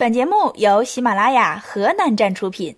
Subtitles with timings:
[0.00, 2.74] 本节目由喜马拉雅河南站出品。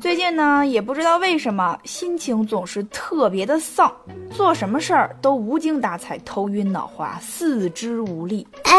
[0.00, 3.92] 最近呢，也不知道为什么，心情总是特别的丧，
[4.30, 8.46] 做什么事儿都无精打采、头晕脑花、四肢无力。
[8.62, 8.72] 哎，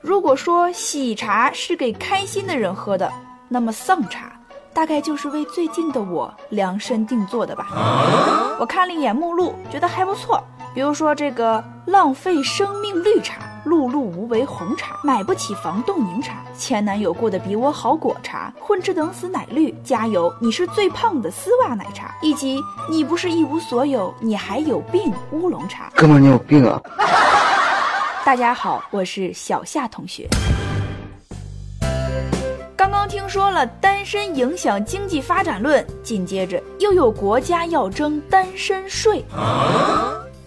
[0.00, 3.12] 如果说喜茶是给开心的人喝的，
[3.46, 4.32] 那么丧茶
[4.72, 8.56] 大概就是为最近的我量身定做的吧。
[8.58, 10.42] 我看了一眼目录，觉得还不错。
[10.74, 22.58] 比如说这个浪费生命绿茶、碌碌无为红茶、买不起房冻柠茶、前男友过得比我好果茶、混吃等死奶绿、加油你是最胖的丝袜奶茶，以及
[22.90, 25.92] 你不是一无所有，你还有病乌龙茶。
[25.94, 26.80] 哥们，你有病啊！
[28.24, 30.26] 大家好，我是小夏同学。
[32.74, 39.22] 刚刚听说了单身影响经济发展论，紧接着又有国家要征单身税。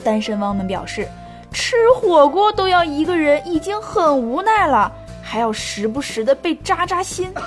[0.06, 1.08] 单身汪们表示，
[1.52, 4.92] 吃火锅都要一个人，已经很无奈了，
[5.24, 7.34] 还要时不时的被扎扎心。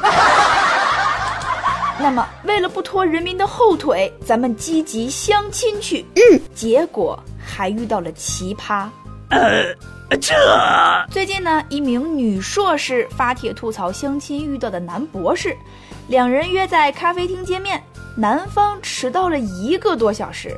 [2.00, 6.04] 那么，为了不拖人民的后腿，咱们积极相亲去。
[6.16, 8.88] 嗯，结果还遇到了奇葩。
[9.30, 9.74] 呃，
[10.20, 10.34] 这
[11.10, 15.56] 最近呢，一名女硕士发帖吐槽相亲遇到的男博士，
[16.08, 17.80] 两人约在咖啡厅见面，
[18.16, 20.56] 男方迟到了一个多小时。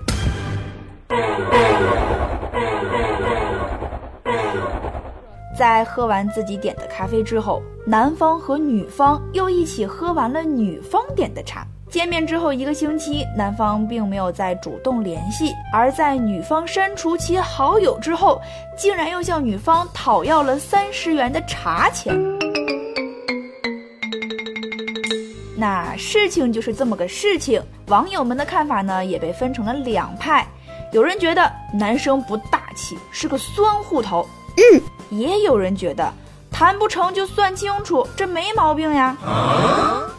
[5.57, 11.67] 在喝完自己点的咖啡之后，男方和女方又一起喝完了女方点的茶。
[11.91, 18.41] 见面之后一个星期，男方并没有再主动联系，而在女方删除其好友之后，
[18.77, 22.15] 竟然又向女方讨要了三十元的茶钱。
[25.59, 30.47] 那事情就是这么个事情，网友们的看法呢也被分成了两派。
[30.93, 34.29] 有人觉得男生不大气，是个酸户头。
[34.57, 36.13] 嗯，也有人觉得
[36.51, 39.17] 谈不成就算清楚，这没毛病呀。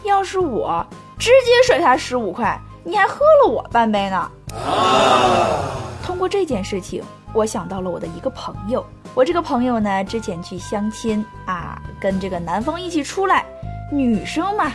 [0.04, 0.84] 要是我，
[1.18, 4.30] 直接甩他十五块，你还喝了我半杯呢。
[6.02, 7.02] 通过这件事情，
[7.34, 8.84] 我想到了我的一个朋友。
[9.14, 13.44] 我这个朋友呢，之前去相亲啊，跟这个男方一起出来，
[13.92, 14.72] 女生嘛，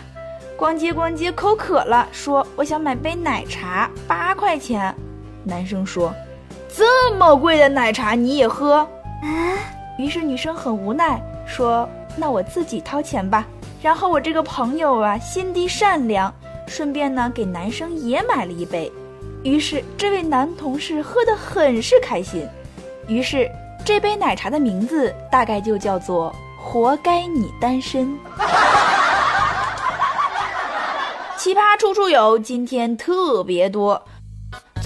[0.55, 4.95] 逛街逛街口渴了，说我想买杯奶茶，八块钱。
[5.47, 6.13] 男生说
[6.75, 8.87] ：“这么贵的奶茶你也喝？”
[9.23, 9.57] 啊！
[9.97, 13.47] 于是女生很无奈说：“那我自己掏钱吧。”
[13.81, 16.33] 然后我这个朋友啊，心地善良，
[16.67, 18.91] 顺便呢给男生也买了一杯。
[19.43, 22.47] 于是这位男同事喝得很是开心。
[23.07, 23.49] 于是
[23.85, 28.15] 这杯奶茶的名字大概就叫做“活该你单身”。
[31.37, 34.03] 奇葩处处有，今天特别多。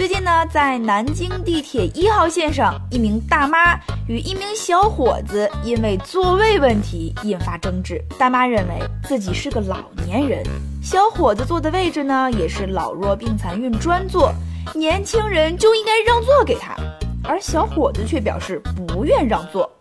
[0.01, 8.03] 最近呢，在南京地铁一号线上，一名大妈与一名小伙子因为座位问题引发争执。
[8.17, 10.43] 大妈认为自己是个老年人，
[10.81, 14.33] 小伙子坐的位置呢也是老弱病残孕专座，
[14.73, 16.75] 年轻人就应该让座给他，
[17.23, 19.71] 而小伙子却表示不愿让座。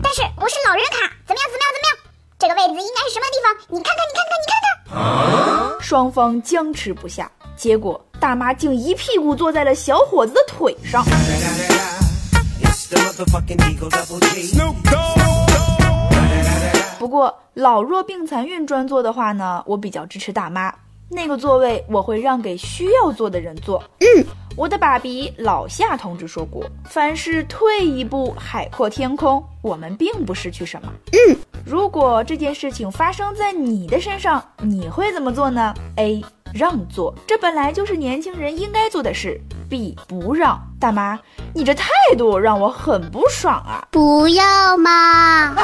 [0.00, 1.50] 但是我是老人卡，怎么样？
[1.50, 1.72] 怎么样？
[1.74, 1.98] 怎么样？
[2.38, 3.76] 这个位置应该是什么地方？
[3.76, 5.80] 你看看，你看看，你看看。
[5.80, 7.28] 双方僵持不下。
[7.56, 11.04] 结果，大妈竟一屁股坐在了小伙子的腿上。
[17.00, 20.72] 不过，老弱病残孕专座的话呢，我比较支持大妈。
[21.08, 23.82] 那个座位我会让给需要坐的人坐。
[23.98, 24.24] 嗯，
[24.56, 30.88] 我的爸比老夏同志说过：“凡事退一步，海阔天空。”我们并不失去什么。
[31.10, 36.22] 嗯，如果这件事情发生在你的身上，你会怎么做呢？A。
[36.54, 39.40] 让座，这本来就是年轻人应该做的事。
[39.68, 41.18] B 不让，大妈，
[41.54, 43.88] 你这态度让我很不爽啊！
[43.90, 45.56] 不要嘛！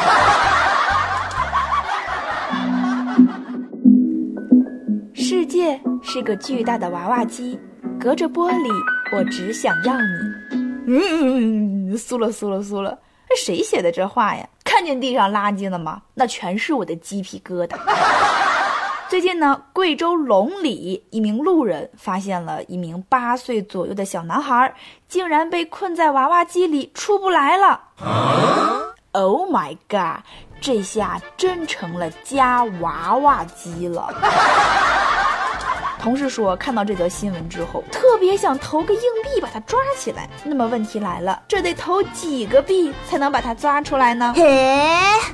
[5.15, 7.61] 世界是个巨大的娃娃机，
[8.01, 8.71] 隔着玻璃，
[9.15, 10.07] 我只想要你。
[10.87, 12.99] 嗯，酥了酥了酥了，
[13.37, 14.49] 谁写的这话呀？
[14.65, 16.01] 看见地上垃圾了吗？
[16.15, 17.77] 那全是我的鸡皮疙瘩。
[19.09, 24.75] 最近呢，贵州龙里一名路人发现了一名八岁左右的小男孩，
[25.09, 27.81] 竟然被困在娃娃机里出不来了。
[29.13, 30.23] Oh my god！
[30.61, 34.13] 这下真成了夹娃娃机了。
[36.09, 40.27] 同事说，看到这则新闻之后，特别想投个硬币把它抓起来。
[40.43, 44.33] 那么问题来了，这得投几个币才能把它抓出来呢？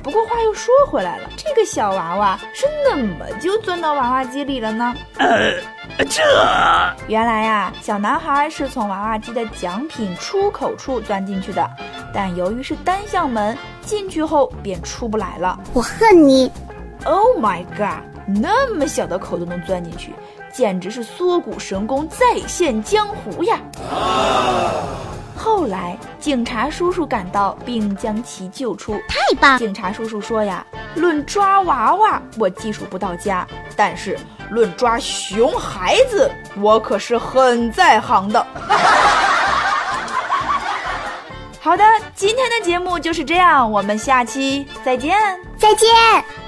[0.03, 4.93] 不过话又说回来了，这个小娃娃是怎么就钻到娃娃机里了呢？
[5.17, 5.53] 呃
[6.09, 6.21] 这
[7.07, 11.65] 原来呀，小男孩是从娃娃机的奖品出口处钻进去的，
[12.13, 15.57] 但由于是单向门，进去后便出不来了。
[15.71, 16.51] 我恨你
[17.05, 18.03] ！Oh my god！
[18.25, 20.13] 那么小的口都能钻进去，
[20.51, 23.59] 简直是缩骨神功再现江湖呀！
[25.37, 28.99] 后来警察叔叔赶到，并将其救出。
[29.07, 29.59] 太棒！
[29.59, 33.45] 警察叔叔说呀，论抓娃娃，我技术不到家，
[33.75, 34.17] 但是
[34.49, 38.43] 论抓熊孩子，我可是很在行的。
[41.59, 41.83] 好的，
[42.15, 45.15] 今天的节目就是这样，我们下期再见，
[45.57, 46.44] 再见。